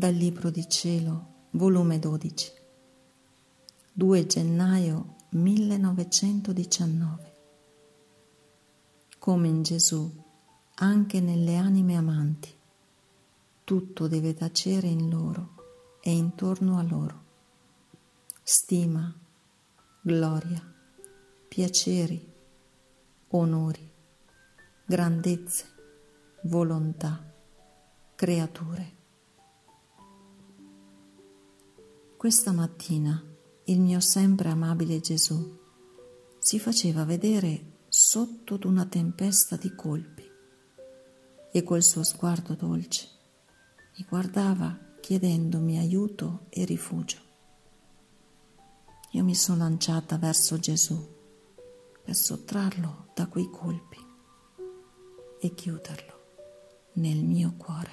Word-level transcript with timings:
Dal 0.00 0.14
Libro 0.14 0.48
di 0.48 0.66
Cielo, 0.66 1.48
volume 1.50 1.98
12, 1.98 2.52
2 3.92 4.26
gennaio 4.26 5.16
1919. 5.32 7.32
Come 9.18 9.48
in 9.48 9.62
Gesù, 9.62 10.10
anche 10.76 11.20
nelle 11.20 11.56
anime 11.56 11.96
amanti, 11.96 12.48
tutto 13.62 14.08
deve 14.08 14.32
tacere 14.32 14.86
in 14.86 15.10
loro 15.10 15.98
e 16.00 16.12
intorno 16.12 16.78
a 16.78 16.82
loro. 16.82 17.24
Stima, 18.42 19.14
gloria, 20.00 20.62
piaceri, 21.46 22.26
onori, 23.28 23.92
grandezze, 24.86 25.64
volontà, 26.44 27.22
creature. 28.14 28.96
Questa 32.20 32.52
mattina 32.52 33.24
il 33.64 33.80
mio 33.80 33.98
sempre 34.00 34.50
amabile 34.50 35.00
Gesù 35.00 35.58
si 36.38 36.58
faceva 36.58 37.06
vedere 37.06 37.84
sotto 37.88 38.58
d'una 38.58 38.84
tempesta 38.84 39.56
di 39.56 39.74
colpi 39.74 40.30
e 41.50 41.62
col 41.62 41.82
suo 41.82 42.02
sguardo 42.02 42.52
dolce 42.52 43.08
mi 43.96 44.04
guardava 44.06 44.98
chiedendomi 45.00 45.78
aiuto 45.78 46.44
e 46.50 46.66
rifugio. 46.66 47.20
Io 49.12 49.24
mi 49.24 49.34
sono 49.34 49.60
lanciata 49.60 50.18
verso 50.18 50.58
Gesù 50.58 51.02
per 52.04 52.14
sottrarlo 52.14 53.12
da 53.14 53.28
quei 53.28 53.48
colpi 53.48 53.96
e 55.40 55.54
chiuderlo 55.54 56.24
nel 56.96 57.24
mio 57.24 57.54
cuore. 57.56 57.92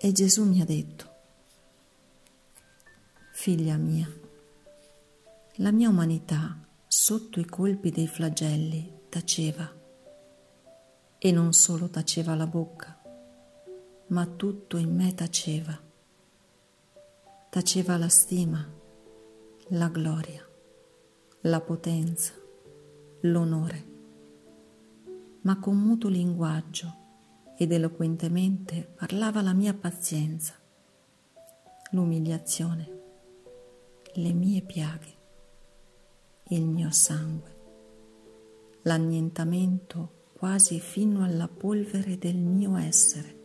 E 0.00 0.12
Gesù 0.12 0.46
mi 0.46 0.62
ha 0.62 0.64
detto, 0.64 1.07
figlia 3.40 3.76
mia, 3.76 4.12
la 5.58 5.70
mia 5.70 5.88
umanità 5.88 6.58
sotto 6.88 7.38
i 7.38 7.44
colpi 7.44 7.92
dei 7.92 8.08
flagelli 8.08 9.02
taceva 9.08 9.72
e 11.16 11.30
non 11.30 11.52
solo 11.52 11.88
taceva 11.88 12.34
la 12.34 12.48
bocca, 12.48 13.00
ma 14.08 14.26
tutto 14.26 14.76
in 14.76 14.92
me 14.92 15.14
taceva. 15.14 15.80
Taceva 17.48 17.96
la 17.96 18.08
stima, 18.08 18.68
la 19.68 19.88
gloria, 19.88 20.44
la 21.42 21.60
potenza, 21.60 22.32
l'onore 23.20 23.86
ma 25.42 25.60
con 25.60 25.76
muto 25.76 26.08
linguaggio 26.08 26.92
ed 27.56 27.70
eloquentemente 27.70 28.82
parlava 28.96 29.40
la 29.42 29.52
mia 29.52 29.74
pazienza, 29.74 30.54
l'umiliazione, 31.92 32.97
le 34.18 34.32
mie 34.32 34.62
piaghe, 34.62 35.16
il 36.48 36.66
mio 36.66 36.90
sangue, 36.90 37.56
l'annientamento 38.82 40.30
quasi 40.32 40.80
fino 40.80 41.22
alla 41.22 41.46
polvere 41.46 42.18
del 42.18 42.36
mio 42.36 42.76
essere 42.76 43.36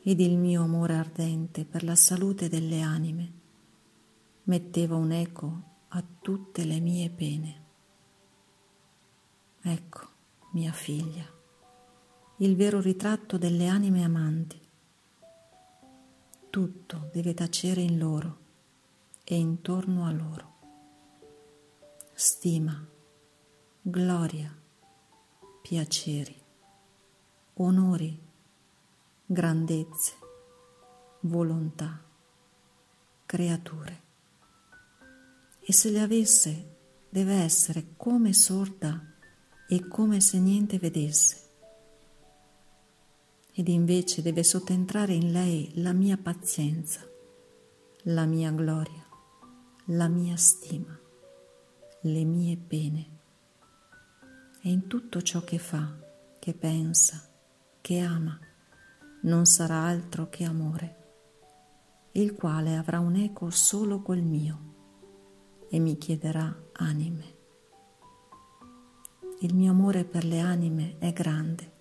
ed 0.00 0.20
il 0.20 0.38
mio 0.38 0.62
amore 0.62 0.94
ardente 0.94 1.64
per 1.64 1.82
la 1.82 1.96
salute 1.96 2.48
delle 2.48 2.82
anime 2.82 3.32
metteva 4.44 4.94
un 4.94 5.10
eco 5.10 5.62
a 5.88 6.04
tutte 6.20 6.64
le 6.64 6.78
mie 6.78 7.10
pene. 7.10 7.64
Ecco, 9.60 10.08
mia 10.52 10.72
figlia, 10.72 11.28
il 12.36 12.54
vero 12.54 12.80
ritratto 12.80 13.38
delle 13.38 13.66
anime 13.66 14.04
amanti. 14.04 14.60
Tutto 16.48 17.08
deve 17.12 17.34
tacere 17.34 17.80
in 17.80 17.98
loro 17.98 18.42
e 19.24 19.36
intorno 19.36 20.06
a 20.06 20.12
loro. 20.12 20.52
Stima, 22.12 22.86
gloria, 23.80 24.56
piaceri, 25.62 26.40
onori, 27.54 28.20
grandezze, 29.26 30.12
volontà, 31.20 32.02
creature. 33.24 34.02
E 35.60 35.72
se 35.72 35.90
le 35.90 36.00
avesse, 36.00 36.76
deve 37.08 37.34
essere 37.34 37.94
come 37.96 38.32
sorda 38.34 39.14
e 39.66 39.88
come 39.88 40.20
se 40.20 40.38
niente 40.38 40.78
vedesse. 40.78 41.42
Ed 43.52 43.68
invece 43.68 44.20
deve 44.20 44.42
sottentrare 44.42 45.14
in 45.14 45.32
lei 45.32 45.70
la 45.76 45.92
mia 45.92 46.16
pazienza, 46.16 47.00
la 48.02 48.26
mia 48.26 48.50
gloria, 48.50 49.06
la 49.88 50.08
mia 50.08 50.34
stima, 50.36 50.98
le 52.00 52.24
mie 52.24 52.56
pene. 52.56 53.08
E 54.62 54.70
in 54.70 54.86
tutto 54.86 55.20
ciò 55.20 55.44
che 55.44 55.58
fa, 55.58 55.94
che 56.38 56.54
pensa, 56.54 57.22
che 57.82 57.98
ama, 57.98 58.38
non 59.22 59.44
sarà 59.44 59.82
altro 59.82 60.30
che 60.30 60.44
amore, 60.44 60.96
il 62.12 62.32
quale 62.32 62.76
avrà 62.76 62.98
un 62.98 63.14
eco 63.16 63.50
solo 63.50 64.00
col 64.00 64.22
mio 64.22 64.72
e 65.68 65.78
mi 65.78 65.98
chiederà 65.98 66.70
anime. 66.72 67.36
Il 69.40 69.54
mio 69.54 69.72
amore 69.72 70.04
per 70.04 70.24
le 70.24 70.40
anime 70.40 70.96
è 70.98 71.12
grande 71.12 71.72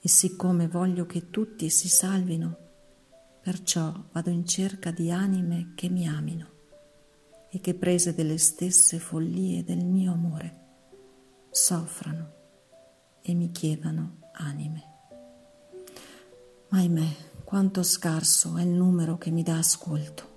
e 0.00 0.08
siccome 0.08 0.66
voglio 0.66 1.06
che 1.06 1.30
tutti 1.30 1.70
si 1.70 1.88
salvino, 1.88 2.56
perciò 3.40 3.92
vado 4.10 4.30
in 4.30 4.44
cerca 4.44 4.90
di 4.90 5.12
anime 5.12 5.74
che 5.76 5.88
mi 5.88 6.08
amino 6.08 6.53
e 7.54 7.60
che 7.60 7.74
prese 7.74 8.14
delle 8.14 8.36
stesse 8.36 8.98
follie 8.98 9.62
del 9.62 9.84
mio 9.84 10.10
amore 10.10 10.62
soffrano 11.50 12.32
e 13.22 13.32
mi 13.32 13.52
chiedano 13.52 14.18
anime. 14.32 14.82
Ma 16.70 16.78
ahimè, 16.78 17.06
quanto 17.44 17.84
scarso 17.84 18.56
è 18.56 18.62
il 18.62 18.70
numero 18.70 19.18
che 19.18 19.30
mi 19.30 19.44
dà 19.44 19.58
ascolto. 19.58 20.33